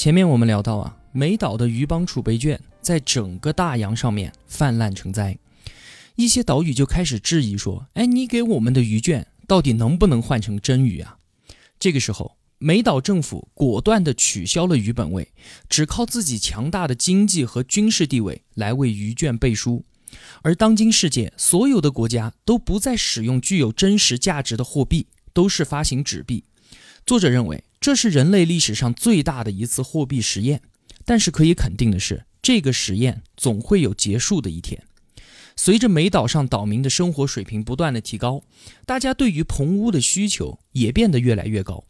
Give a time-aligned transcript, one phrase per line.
[0.00, 5.36] 前面我们聊到啊，美岛的鱼帮储备券在整个大洋上面泛滥成灾，
[6.16, 11.18] 一些岛屿就开始质疑说：“哎，你给我们的鱼券到底能不能换成真鱼啊？”
[11.78, 15.28] 这个时候，美岛政府果断地取消了鱼本位，
[15.68, 19.84] 只靠自己强大的经济和军事地位来为鱼券背书。
[20.40, 26.44] 而当今世界所有的国家都不再使用具有真实价值的货币，都是发行纸币。
[27.04, 27.62] 作者认为。
[27.80, 30.60] 这是人类历史上最大的一次货币实验，
[31.06, 34.82] 但是可以肯定的是，这个实验总会有结束的一天。
[35.56, 38.42] 随着美岛上岛民的生活水平不断的提高，
[38.84, 41.84] 大家对于棚屋的需求也变得越来越高。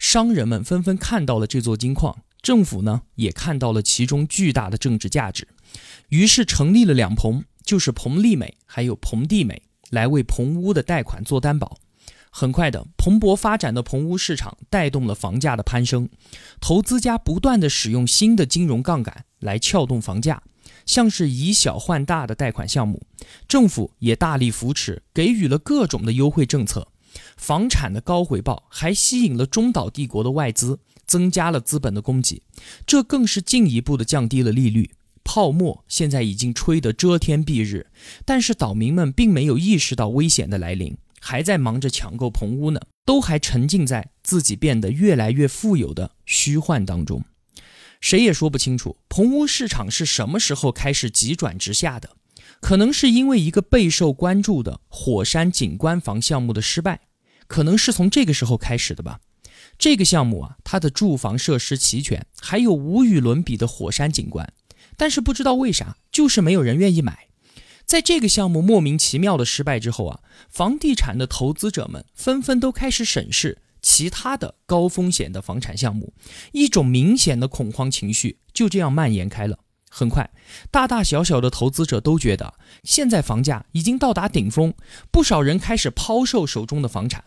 [0.00, 5.46] 商人们纷纷看到了这座金矿，政府呢也看到了其中巨大的政治价值，
[6.08, 11.78] 于是成立了两棚，就是棚利美还有棚地美，来为棚屋的贷款做担保。
[12.30, 16.08] 很快的，蓬勃发展的棚屋市场带动了房价的攀升，
[16.60, 20.42] 投资家不断的使用新的金融杠杆来撬动房价，
[20.86, 23.02] 像是以小换大的贷款项目，
[23.48, 26.88] 政府也大力扶持，给予了各种的优惠政策，
[27.36, 32.42] 房产的高回报还吸引了中岛帝国的外资，增加了资本的供给，
[32.86, 34.90] 这更是进一步的降低了利率，
[35.24, 37.86] 泡沫现在已经吹得遮天蔽日，
[38.24, 40.96] 但是岛民们并没有意识到危险的来临。
[41.20, 47.24] 还在忙着抢购棚屋呢，都还沉浸在自己变得越来越富有的虚幻当中，
[48.00, 52.10] 谁也说不清楚棚屋市场是什么时候开始急转直下的。
[52.60, 57.02] 可能是因为一个备受关注的火山景观房项目的失败，
[57.46, 59.20] 可能是从这个时候开始的吧。
[59.78, 64.52] 这个项目啊，它的住房设施齐全，还有无与伦比的火山景观，
[64.96, 67.27] 但是不知道为啥，就是没有人愿意买。
[67.88, 76.12] 在这个项目莫名其妙的失败之后啊，房地产的投资者们纷纷都开始审视其他的高风险的房产项目，
[76.52, 79.60] 一种明显的恐慌情绪就这样蔓延开了。
[79.88, 80.28] 很快，
[80.70, 82.52] 大大小小的投资者都觉得
[82.84, 84.74] 现在房价已经到达顶峰，
[85.10, 87.24] 不少人开始抛售手中的房产。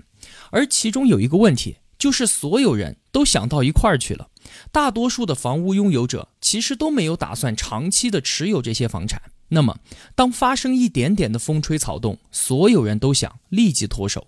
[0.52, 4.30] 而其中有一个问题，就是所有人都想到一块儿去了，
[4.72, 9.24] 大多数的房屋拥有者其实都没有打算长期的持有这些房产。
[9.54, 9.80] 那么，
[10.16, 14.28] 当发生一点点的风吹草动，所有人都想立即脱手。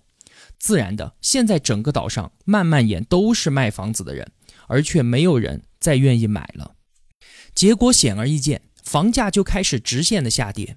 [0.58, 4.30] 自然的，现在整个岛上慢慢也都是卖房子的人，
[4.66, 6.72] 而却没有人再愿意买了。
[7.54, 10.76] 结果显而易见，房价就开始直线的下跌。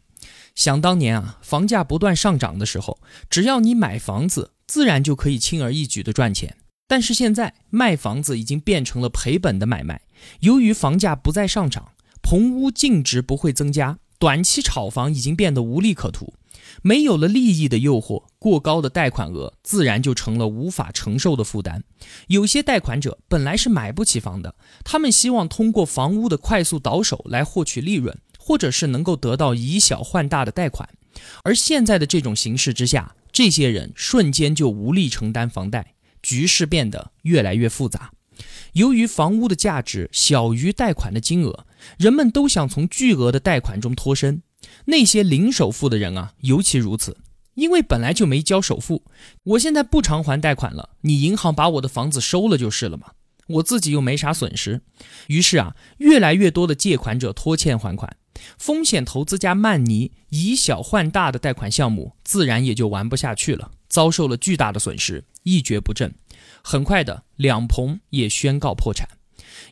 [0.56, 6.58] 想当年啊，房价不断上涨的时候，只要你买房子，自然就可以轻而易举的赚钱。
[6.88, 10.02] 但是现在卖房子已经变成了赔本的买卖。
[10.40, 11.92] 由于房价不再上涨，
[12.22, 14.00] 棚屋净值不会增加。
[14.20, 16.34] 短期炒房已经变得无利可图，
[16.82, 21.84] 没有了利益的诱惑，过高的贷款额自然就成了无法承受的负担。
[22.28, 30.90] 有些贷款者本来是买不起房的，他们希望通过房屋的快速倒手来获取利润，或者是能够得到以小换大的贷款。
[31.44, 38.12] 而现在的这种形势之下，这些人瞬间就无力承担房贷，局势变得越来越复杂。
[38.78, 41.66] 由于房屋的价值小于贷款的金额，
[41.98, 44.44] 人们都想从巨额的贷款中脱身。
[44.86, 47.18] 那些零首付的人啊，尤其如此，
[47.56, 49.04] 因为本来就没交首付，
[49.44, 53.08] 我现在不偿还贷款了，你银行把我的房子收了就是了嘛，
[53.48, 54.82] 我自己又没啥损失。
[55.26, 58.16] 于是啊，越来越多的借款者拖欠还款，
[58.60, 66.14] 风险投资家曼尼以小换大的贷款项目自然也就玩不下去了，遭受了巨大的损失，一蹶不振。
[66.62, 69.08] 很快的，两棚也宣告破产，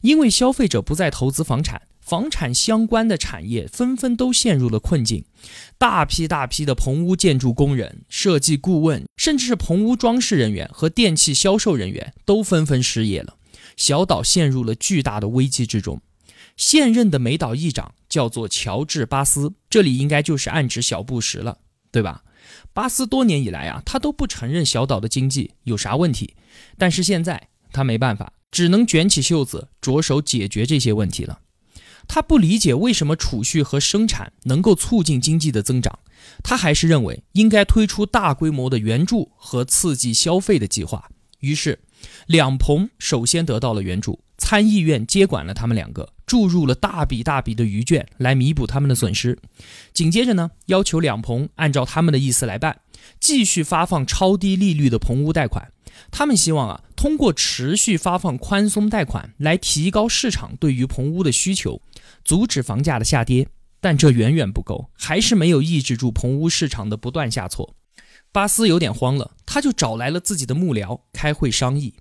[0.01, 5.25] 因为消费者不再投资房产，房产相关的产业纷纷都陷入了困境。
[5.77, 13.35] 大批大批的棚屋建筑工人、设计顾问，甚至是棚屋装饰人员和电器销售人员都纷纷失业了。
[13.75, 16.01] 小岛陷入了巨大的危机之中。
[16.55, 21.57] 现任的美岛议长叫做乔治·巴斯，这里应该就是暗指小布什了，
[21.91, 22.23] 对吧？
[22.75, 26.35] 巴斯多年以来啊，他都不承认小岛的经济有啥问题，
[26.77, 31.39] 但是现在他没办法，只能卷起袖子着手解决这些问题了。
[32.05, 35.99] 他不理解为什么储蓄和生产能够促进经济的增长，
[36.43, 41.09] 他还是认为应该推出大规模的援助和刺激消费的计划。
[41.39, 41.79] 于是，
[42.27, 49.37] 两棚首先得到了援助，参议院接管了他们两个，注入了大笔大笔的余券来弥补他们的损失。
[49.93, 52.81] 紧接着呢，要求两棚按照他们的意思来办，
[53.19, 55.71] 继续发放超低利率的棚屋贷款。
[56.11, 61.81] 他们希望啊，通过持续发放宽松贷款来提高市场对于棚屋的需求，
[62.23, 63.47] 阻止房价的下跌。
[63.79, 67.75] 但这远远不够，还是没有抑制住棚屋市场的不断下挫。
[68.31, 71.93] 巴斯有点慌了，他就找来了自己的幕僚开会商议。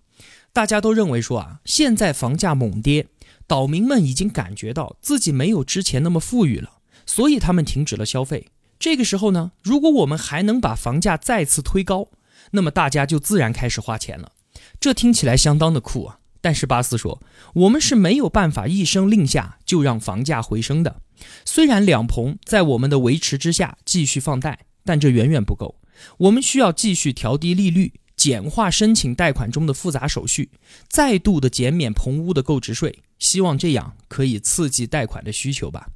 [0.53, 3.07] 大家都认为说啊，现在房价猛跌，
[3.47, 8.49] 岛民们已经感觉到自己没有之前那么富裕了，所以他们停止了消费。
[8.79, 12.09] 这个时候呢，如果我们还能把房价再次推高，
[12.51, 14.33] 那么大家就自然开始花钱了。
[14.79, 16.19] 这听起来相当的酷啊！
[16.41, 17.23] 但是巴斯说，
[17.55, 21.01] 我们是没有办法一声令下就让房价回升的。
[21.45, 25.81] 虽然两棚在我们的维持之下继续放贷，但这远远不够。
[26.19, 27.95] 我们需要继续调低利率，
[28.25, 30.49] 简化申请贷款中的复杂手续，
[30.89, 35.91] 再度的减免棚屋的购置税，希望这样可以刺激贷款的需求吧。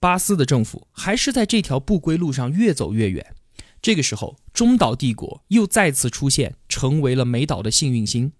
[0.00, 3.34] 巴斯的政府还是在这条不归路上越走越远。
[3.82, 8.32] 这个时候，中岛帝国又再次出现，成为了美岛的幸运星。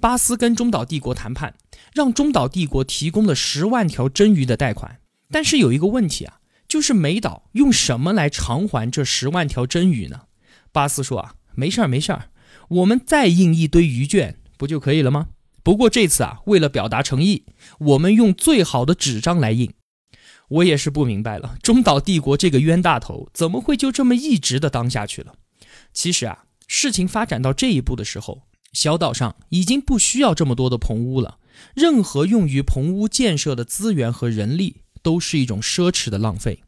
[0.00, 1.56] 巴斯跟中岛帝国谈判，
[1.92, 5.00] 让中岛帝国提供了十万条真鱼的贷款。
[5.30, 10.22] 但是有一个问题啊，就是美岛用什么来偿还这十万条真鱼呢？
[10.72, 12.30] 巴斯说啊，没事儿没事儿，
[12.70, 15.28] 我们再印一堆鱼券不就可以了吗？
[15.62, 17.44] 不过这次啊，为了表达诚意，
[17.78, 19.72] 我们用最好的纸张来印。
[20.48, 25.34] 我也是不明白了，中岛帝国这个冤大头怎么会就这么一直的当下去了？
[25.92, 28.42] 其实啊，事情发展到这一步的时候，
[28.72, 31.38] 小岛上已经不需要这么多的棚屋了，
[31.74, 34.78] 任何用于棚屋建设的资源和人力。
[35.02, 36.62] 都是一种奢侈的浪费。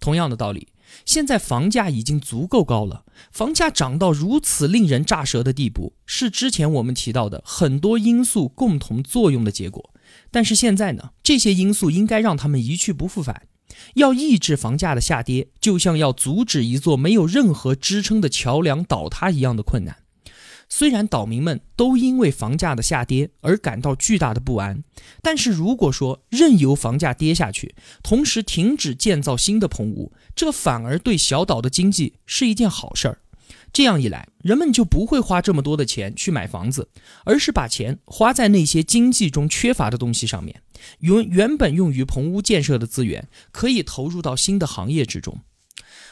[0.00, 0.66] 同样的道理，
[1.04, 9.92] 现在房价已经足够高了，房价涨到如此令人咋舌的地步，是之前我们提到的很多因素共同作用的结果。
[10.30, 13.48] 但是现在呢，这些因素应该让他们一去不复返。
[13.94, 19.96] 要抑制房价的下跌，就像要阻止一座没有任何支撑的桥梁倒塌一样的困难。
[20.68, 24.82] 虽然岛民们都因为房价的下跌而感到巨大的不安，
[25.22, 33.18] 但是如果说任由房价跌下去，同时停止建造新的棚屋，这反而对小岛的经济是一件好事儿。
[33.72, 36.88] 这样一来，人们就不会花这么多的钱去买房子，
[37.24, 40.62] 而是把钱花在那些经济中缺乏的东西上面。
[41.00, 45.40] 原原本用于棚屋建设的资源，可以投入到新的行业之中。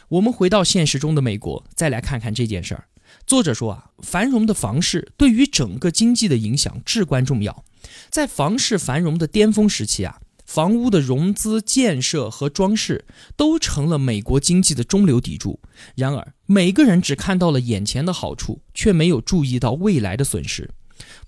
[0.08, 2.84] 我们回到现实中的美国，再来看看这件事儿。
[3.26, 7.64] 作者说啊，繁荣的房市对于整个经济的影响至关重要。
[8.10, 13.04] 在房市繁荣的巅峰时期啊，房屋的融资、建设和装饰
[13.36, 15.60] 都成了美国经济的中流砥柱。
[15.94, 20.70] 然而，每个人只看到了眼前的好处，却没有注意到未来的损失。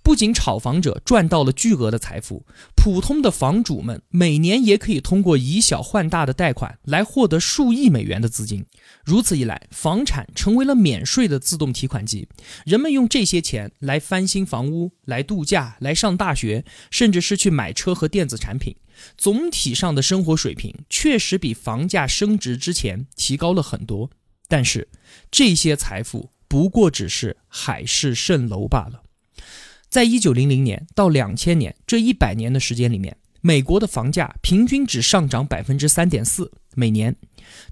[0.02, 2.46] 不仅炒房者赚到了巨额的财富，
[2.76, 8.64] 普通的房主们每年也可以通过以小换大的贷款来获得数亿美元的资金。
[9.06, 12.28] 如此一来，房产成为了免税的自动提款机，
[12.64, 18.74] 人们用这些钱来翻新房屋、来度假、来上大学，甚至是去买车和电子产品。
[19.16, 24.10] 总体上的生活水平确实比房价升值之前提高了很多，
[24.48, 24.88] 但是
[25.30, 29.04] 这些财富不过只是海市蜃楼罢了。
[29.88, 37.14] 在一九零零年到两千年这一百年的时间里面，美国的房价平均只上涨百分之三点四每年，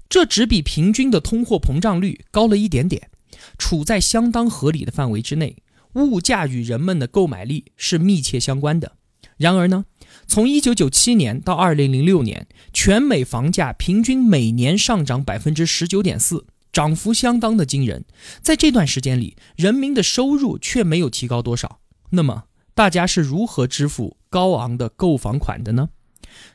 [0.07, 3.09] 这只比平均的通货膨胀率高了一点点，
[3.57, 5.57] 处在相当合理的范围之内。
[5.93, 8.97] 物价与人们的购买力是密切相关的。
[9.37, 9.85] 然而呢，
[10.27, 18.05] 从一九九七年到二零零六年，全美房价平均每年上涨百分之十九点四，涨幅相当的惊人。
[18.41, 21.79] 在这段时间里，人民的收入却没有提高多少。
[22.11, 25.89] 那么大家是如何支付高昂的购房款的呢？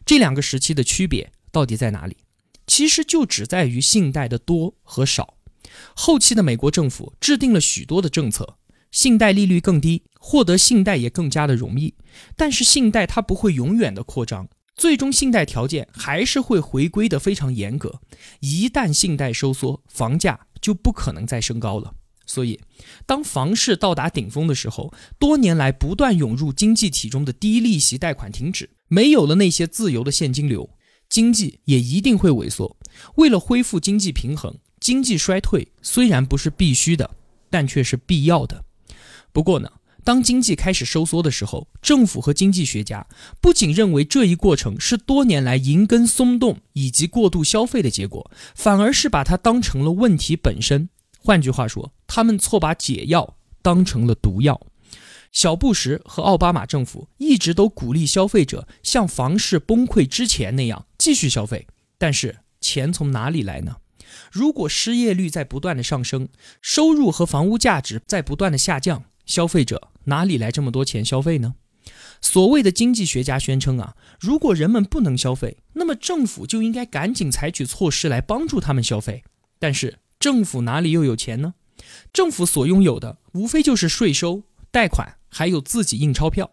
[0.04, 2.18] 这两个时期的区别到底在哪里？
[2.70, 5.34] 其实就只在于信贷的多和少。
[5.96, 8.58] 后期的美国政府制定了许多的政策，
[8.92, 11.92] 信贷利率更低，获得信贷也更加的容易。
[12.36, 18.00] 但是信贷它不会永远的扩张，最终信贷条件还是会回归的非常严格。
[18.38, 21.92] 一旦信贷收缩，房价就不可能再升高了。
[22.24, 22.60] 所以，
[23.04, 30.70] 当房市到达顶峰的时候，多年来不断涌入经济体中的低利息贷款停止，没有了那些自由的现金流，
[31.10, 32.74] 经济也一定会萎缩。
[33.16, 37.10] 为了恢复经济平衡，经济衰退虽然不是必须的，
[37.50, 38.64] 但却是必要的。
[39.32, 39.70] 不过呢，
[40.02, 43.06] 当经济开始收缩的时候，政府和经济学家
[43.40, 50.88] 不仅认为这一过程是多年来银根松动以及过度消费的结果，反而是把它当成了问题本身。
[51.18, 54.58] 换句话说，他们错把解药当成了毒药。
[55.32, 61.66] 小布什和奥巴马政府一直都鼓励消费者像房市崩溃之前那样继续消费，
[61.96, 63.76] 但是钱从哪里来呢？
[64.30, 66.28] 如果失业率在不断的上升，
[66.60, 71.54] 收入和房屋价值在不断的下降，消费者哪里来这么多钱消费呢？
[72.20, 79.24] 所谓的经济学家宣称啊，如果人们不能消费，那么政府就应该赶紧采取措施来帮助他们消费。
[79.58, 81.54] 但是政府哪里又有钱呢？
[82.12, 86.50] 政府所拥有的无非就是税收、贷款，还有自己印钞票。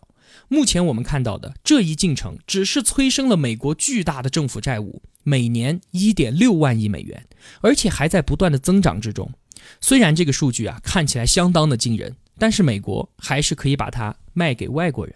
[0.47, 7.27] 目前我们看到的这一进程，只是催生了美国巨大的政府债务，每年一点六万亿美元，
[7.61, 9.31] 而且还在不断的增长之中。
[9.81, 15.15] 虽然这个数据啊看起来相当的惊人，但是美国还是可以把它卖给外国人。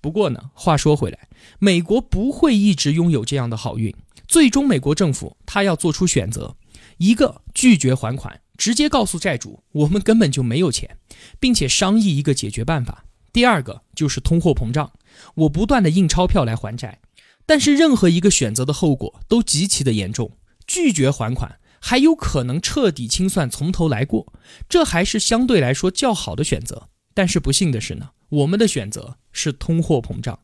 [0.00, 3.94] 不过呢，话说回来，美国不会一直拥有这样的好运。
[4.28, 6.56] 最终，美国政府他要做出选择：
[6.98, 10.96] 一个拒绝还款，直接告诉债主我们根本就没有钱，
[11.38, 13.04] 并且商议一个解决办法；
[13.36, 14.94] 第二个就是通货膨胀，
[15.34, 17.00] 我不断的印钞票来还债。
[17.44, 20.38] 但是任何一个选择的后果都极其的严重。
[20.66, 24.32] 拒绝还款还有可能彻底清算，从头来过，
[24.70, 26.88] 这还是相对来说较好的选择。
[27.12, 28.08] 但是不幸的是呢。
[28.30, 30.40] 我们的选择是通货膨胀，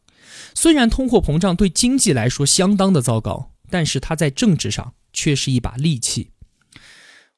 [0.54, 6.32] 虽然通货膨胀对经济来说相当的糟糕，但是它在政治上却是一把利器。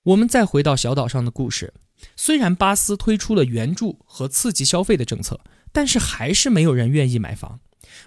[0.02, 1.72] 我们再回到小岛上的故事，
[2.16, 5.40] 虽然巴斯推出了援助和刺激消费的政策，
[5.72, 7.60] 但是还是没有人愿意买房。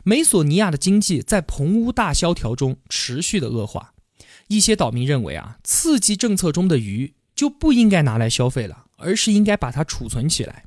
[0.04, 3.94] 美索尼亚的经济在棚屋大萧条中持续的恶化。
[4.48, 10.66] 一些岛民认为啊，刺激政策中的鱼就不应该拿来消费了，而是应该把它储存起来。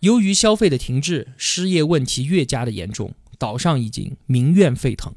[0.00, 5.14] 由于消费的停滞，失业问题越加的严重，岛上已经民怨沸腾。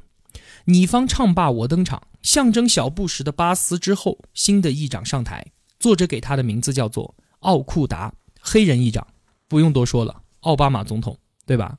[0.66, 5.46] 你方唱罢我登场，象征小布什的巴斯之后，新的议长上台。
[5.78, 7.14] 作者给他的名字叫做
[7.44, 9.06] 奥库达，黑人议长。
[9.48, 11.78] 不用多说了，奥巴马总统，对吧？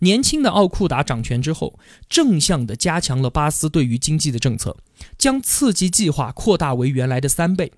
[0.00, 4.76] 年轻的奥库达掌权之后，正向的加强了巴斯对于经济的政策，
[5.18, 7.72] 将刺激计划扩大为原来的三倍，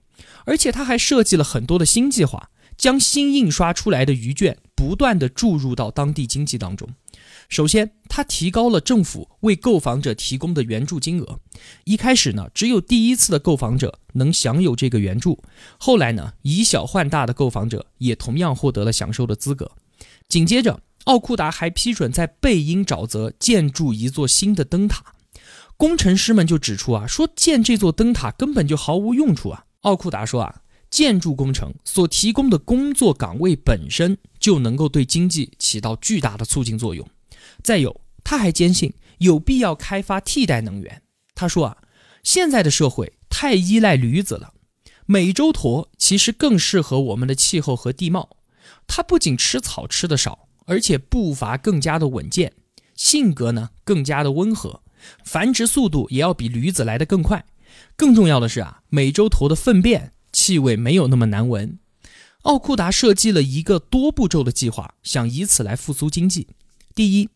[0.45, 2.51] 而且他还设计了很多的新计划。
[2.77, 6.89] 将新印刷出来的鱼卷不断地注入到当地经济当中。
[7.51, 11.39] 首先，他提高了政府为购房者提供的援助金额。
[11.85, 15.39] 一开始呢，只有第一次的购房者能享有这个援助。
[15.77, 19.71] 后来呢，以小换大的购房者也同样获得了享受的资格。
[20.31, 25.05] 紧接着，奥库达还批准在贝因沼泽建筑一座新的灯塔。
[25.77, 29.67] 工程师们就指出啊，说建这座灯塔根本就毫无用处啊。
[29.83, 30.63] 奥库达说啊。
[30.91, 37.07] 建筑工程所提供的工作岗位本身就能够对经济起到巨大的促进作用。
[37.63, 41.03] 再有，他还坚信有必要开发替代能源。
[41.35, 41.77] 他说啊，
[42.25, 44.55] 现在的社会太依赖驴子了，
[45.07, 48.39] 美洲驼其实更适合我们的气候和地貌。
[48.87, 52.55] 它不仅吃草吃的少，而且步伐更加的稳健，
[52.97, 54.83] 性格呢更加的温和，
[55.25, 57.45] 繁殖速度也要比驴子来得更快。
[57.97, 60.13] 更重要的是啊，美洲驼的粪便。
[60.33, 61.81] 气味没有那么难闻。
[62.43, 66.49] 奥库达设计了一个多步骤的计划，想以此来复苏经济。
[66.95, 67.29] 第一，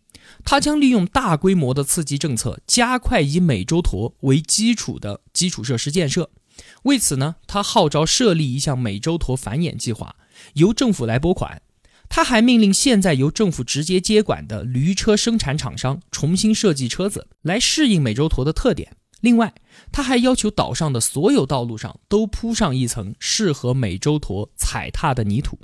[0.45, 6.31] 他将利用大规模的刺激政策，加快以美洲驼为基础的基础设施建设。
[6.85, 10.17] 为此呢，他号召设立一项美洲驼繁衍计划，
[10.55, 11.61] 由政府来拨款。
[12.09, 18.97] 他还命令现在由政府直接接管的驴车生产厂商重新设计车子，来适应美洲驼的特点。
[19.25, 19.55] 另外，
[19.91, 25.59] 他还要求岛上的所有道路上都铺上一层适合美洲驼踩踏的泥土。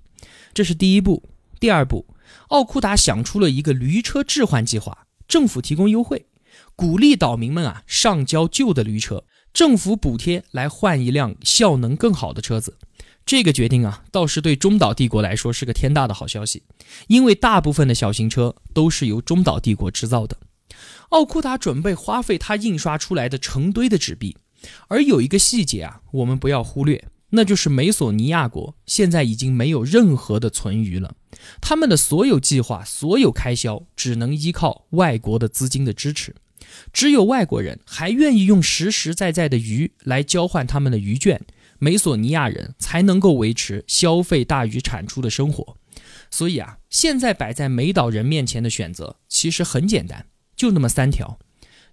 [0.55, 1.23] 这是第一步。
[1.61, 2.07] 第二步，
[2.49, 6.25] 奥库达想出了一个驴车置换计划，政府提供优惠，
[6.75, 12.79] 鼓励岛民们啊上交旧的驴车，政府补贴来换一辆效能更好的车子。
[13.27, 16.63] 这个决定啊，倒是对中岛帝国来说是个天大的好消息，
[17.09, 20.39] 因为大部分的小型车都是由中岛帝国制造的。
[21.11, 24.37] 奥库达准备花费他印刷出来的成堆的纸币，
[24.89, 31.15] 而有一个细节啊，我们不要忽略，那就是美索尼亚国现在已经没有任何的存余了，
[31.61, 36.37] 他们的所有计划、所有开销只能依靠外国的资金的支持，
[36.93, 41.41] 只有外国人还愿意用实实在在的鱼来交换他们的鱼券，
[41.79, 45.77] 美索尼亚人才能够维持消费大于产出的生活。
[46.31, 50.27] 所以啊，现在摆在美岛人面前的选择其实很简单。
[50.61, 51.39] 就那么三条：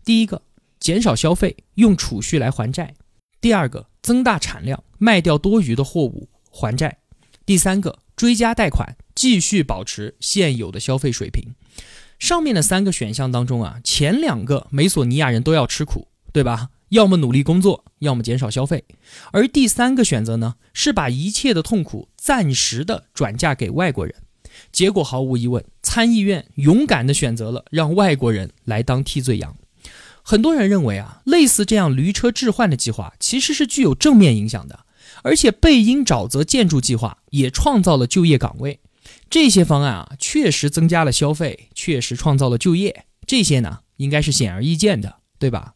[0.04, 0.42] 第一个，
[0.78, 2.88] 减少消费，用储蓄来还债；
[3.40, 6.98] 第二个，增大产量，卖掉多余的货物还债；
[7.46, 11.56] 第三个，追加贷款，继续保持现有的消费水平。
[12.20, 16.72] 上面的三个选项当中啊，前两个美索尼亚人都要吃苦，对吧？
[16.90, 18.84] 要么努力工作，要么减少消费。
[19.32, 24.14] 而第三个选择呢，是把一切的痛苦暂时的转嫁给外国人。
[24.74, 25.64] 结果毫无疑问，
[25.98, 29.58] 参议院勇敢地选择了让外国人来当替罪羊。
[30.22, 34.82] 很多人认为啊，类似这样驴车置换的计划其实是具有正面影响的，
[35.24, 38.80] 而且贝因沼泽建筑计划也创造了就业岗位。
[39.28, 45.74] 这些方案啊，确实增加了消费，确实创造了就业，这些呢，应该是显而易见的，对吧？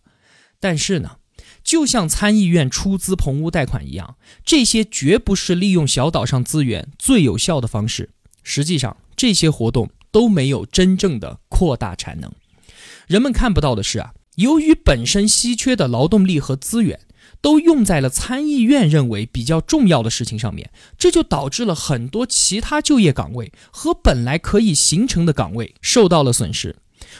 [0.59, 1.17] 但是呢，
[1.63, 8.11] 就像参议院出资棚屋贷款一样，这些绝不是利用小岛上资源最有效的方式。
[8.43, 12.31] 实际上，这些活动都没有真正的扩大产能。
[13.07, 16.99] 人们看不到的是啊，由于本身稀缺的劳动力和资源
[17.41, 26.75] 都用在了参议院认为比较重要的事情上面，这就导致了很多其他就业岗位和本来可以形成的岗位受到了损失。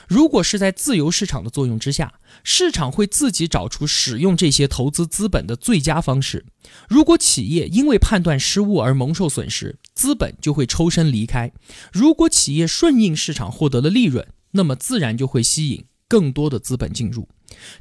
[0.07, 6.45] 如果是在自由市场的作用之下，市场会自己找出使用这些投资资本的最佳方式。
[6.87, 11.49] 如果企业因为判断失误而蒙受损失，资本就会抽身离开；
[11.91, 17.27] 如果企业顺应市场获得了利润，那么自然就会吸引更多的资本进入。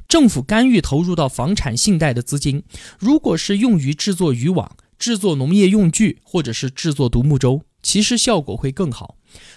[0.07, 2.63] 政府干预投入到房产信贷的资金，
[2.99, 9.15] 如果是用于制作渔网、制作农业用具，或者是制作独木舟，其实效果会更好。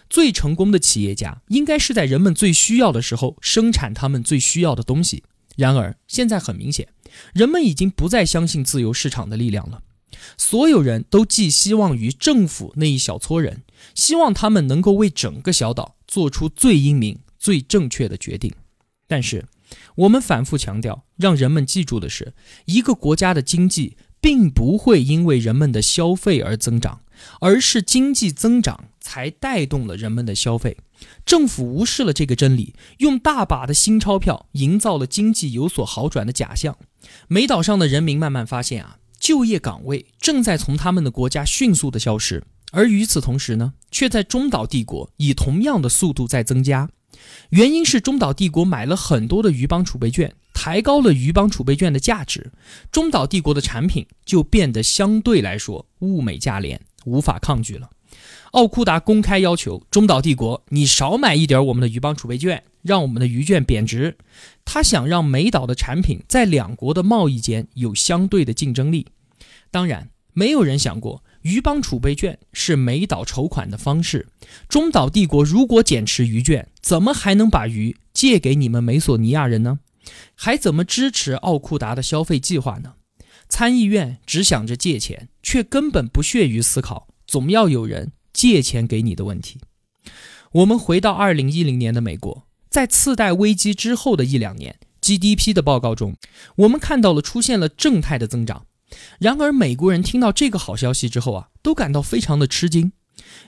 [0.08, 5.24] 最成功的企业家应该是在人们最需要的时候生产他们最需要的东西。
[5.56, 6.88] 然而，现在很明显，
[7.32, 9.82] 人们已经不再相信自由市场的力量了。
[10.36, 13.62] 所有人都寄希望于政府那一小撮人，
[13.94, 18.52] 希望他们能够为整个小岛做出最英明、最正确的决定。
[19.06, 19.44] 但是，
[19.96, 22.32] 我们反复强调，让人们记住的是，
[22.64, 27.00] 一个国家的经济并不会因为人们的消费而增长。
[27.40, 30.76] 而是经济增长才带动了人们的消费，
[31.24, 36.76] 政府无视了这个真理，用大把的新钞票营造了经济有所好转的假象。
[37.28, 46.88] 美岛上的人民慢慢发现啊，就业岗位正在从他们的国家迅速的消失，而与此同时呢，却在中岛帝国以同样的速度在增加。
[47.50, 52.50] 原因是中岛帝国买了很多的鱼帮储备券，抬高了鱼帮储备券的价值，
[52.90, 56.80] 中岛帝国的产品就变得相对来说物美价廉。
[57.04, 57.90] 无法抗拒了。
[58.52, 64.16] 奥库达公开要求中岛帝国，你少买一点我们的鱼帮储备券，让我们的鱼券贬值。
[64.64, 69.08] 他想让美岛的产品在两国的贸易间有相对的竞争力。
[69.72, 74.28] 当然，没有人想过鱼帮储备券是美岛筹款的方式。
[74.68, 79.80] 中岛帝国如果减持鱼券，怎么还能把鱼借给你们美索尼亚人呢？
[80.36, 82.92] 还怎么支持奥库达的消费计划呢？
[83.48, 89.60] 参议院只想着借钱，却根本不屑于思考总要有人借钱给你的问题。
[90.52, 96.16] 我们回到二零一零年的美国，在次贷危机之后的一两年，GDP 的报告中，
[96.56, 98.66] 我们看到了出现了正态的增长。
[99.18, 102.92] 然而，美国人听到这个好消息之后啊，都感到非常的吃惊，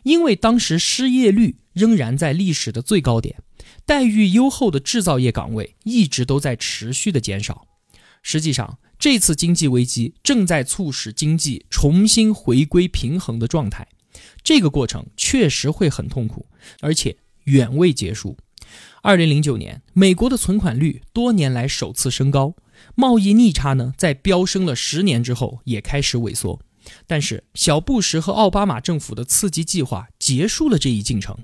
[0.02, 3.36] 因为当时失业率仍然在历史的最高点，
[3.84, 7.68] 待遇优厚的制造业岗位一直都在持续的减少。
[8.22, 13.86] 实际上，这次经济危机正在促使经济重新回归平衡的状态，
[14.42, 16.46] 这个过程确实会很痛苦，
[16.80, 18.36] 而且远未结束。
[19.02, 22.54] 二零零九年，美国的存款率多年来首次升高，
[22.94, 26.60] 贸易逆差呢在飙升了十年之后也开始萎缩。
[27.06, 31.36] 但是，小布什和奥巴马政府的刺激计划结束了这一进程，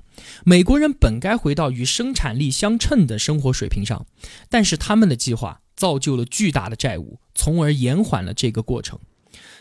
[0.45, 4.05] 美国人本该回到与生产力相称的生活水平上，
[4.49, 5.59] 但是他们的计划。
[5.75, 8.99] 造就了巨大的债务，从而延缓了这个过程。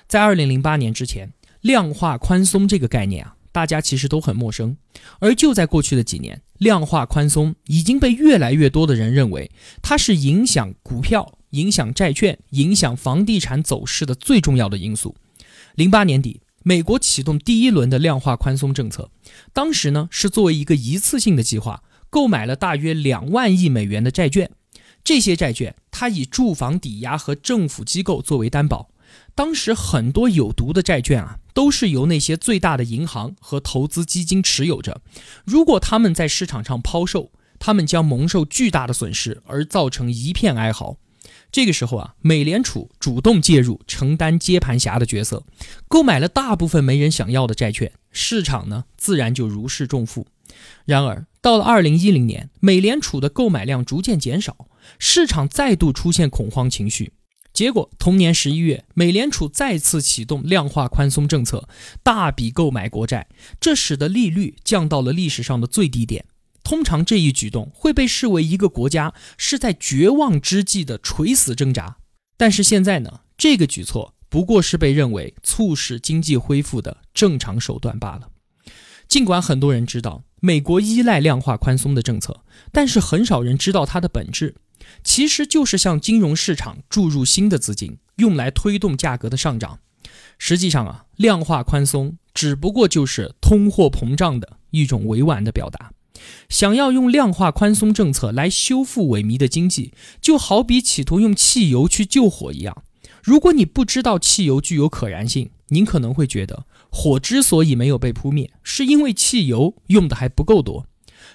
[0.07, 4.77] 在二零零八年之前，量化宽松这个概念啊，大家其实都很陌生。
[5.21, 15.17] 而就在过去的几年，量化宽松已经被越来越多的人认为它是影响股票、影响债券、影响房地产走势的最重要的因素。
[15.75, 19.11] 零八年底，美国启动第一轮的量化宽松政策，
[19.53, 24.51] 当时呢是作为一个一次性的计划，购买了大约两万亿美元的债券。
[25.05, 28.91] 这些债券，它以住房抵押和政府机构作为担保。
[29.35, 35.01] 当时很多有毒的债券啊，都是由那些最大的银行和投资基金持有着。
[35.45, 40.97] 如果他们在市场上抛售，他们将蒙受巨大的损失，而造成一片哀嚎。
[41.51, 45.45] 这个时候啊，美联储主动介入，承担接盘侠的角色，
[45.89, 50.27] 购买了大部分没人想要的债券，市场呢，自然就如释重负。
[50.87, 54.69] 然而，到了二零一零年，美联储的购买量逐渐减少。
[54.99, 57.13] 市场再度出现恐慌情绪，
[57.53, 61.69] 结果同年十一月，美联储再次启动量化宽松政策，
[62.03, 63.29] 大笔购买国债，
[63.61, 66.25] 这使得利率降到了历史上的最低点。
[66.65, 71.97] 通常这一举动会被视为一个国家是在绝望之际的垂死挣扎，
[72.37, 78.29] 但是现在呢，这个举措不过是被认为促使经济恢复的正常手段罢了。
[79.09, 84.55] 尽管很多人知道美国依赖量化宽松的政策，但是很少人知道它的本质，
[85.03, 89.79] 其实就是向金融市场注入新的资金，用来推动价格的上涨。
[90.39, 95.93] 实际上啊，量化宽松只不过就是通货膨胀的一种委婉的表达。
[96.49, 102.85] 想要用量化宽松政策来修复萎靡的经济，就好比企图用汽油去救火一样。
[103.23, 110.87] 如果你不知道汽油具有可燃性，您可能会觉得火之所以没有被扑灭，是因为汽油用的还不够多。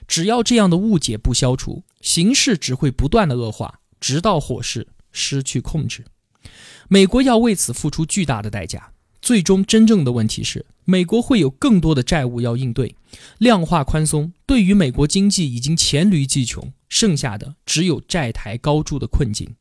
[0.07, 6.05] 只要这样的误解不消除，形势只会不断的恶化，直到火势失去控制。
[6.87, 8.91] 美国要为此付出巨大的代价。
[9.19, 12.95] 最终，真正的问题是，美国会有更多的债务要应对。
[13.39, 19.55] 量化宽松对于美国经济已经黔驴技穷，剩下的只有债台高筑的困境。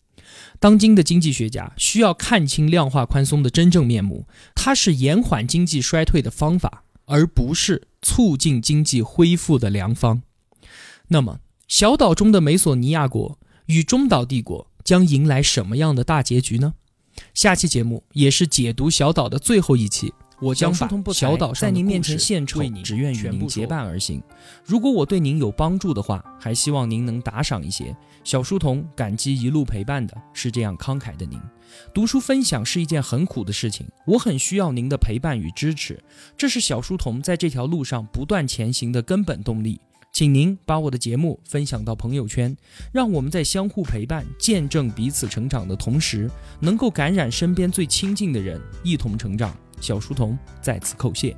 [0.61, 10.23] 当今的经济学家需要看清量化宽松的真正面目，它是延缓经济衰退的方法，而不是促进经济恢复的良方。
[11.09, 16.75] 那么，小岛中的美索尼亚国与中岛帝国将迎来什么样的大结局呢？
[17.35, 24.23] 下期节目也是解读小岛的最后一期，我将把小岛在您面前献丑，只愿与您结伴而行。
[24.65, 27.97] 如果我对您有帮助的话，还希望您能打赏一些。
[28.23, 31.37] 小书童感激一路陪伴的是这样慷慨的您。
[31.93, 36.01] 读书分享是一件很苦的事情，我很需要您的陪伴与支持，
[36.37, 39.81] 这是小书童在这条路上不断前行的根本动力。
[40.17, 42.57] 请您把我的节目分享到朋友圈，
[42.91, 49.55] 让我们在相互陪伴、见证彼此成长的同时，能够感染身边最亲近的人，一同成长。
[49.79, 51.37] 小书童在此叩谢。